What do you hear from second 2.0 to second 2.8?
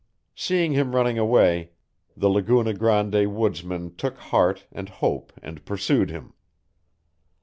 the Laguna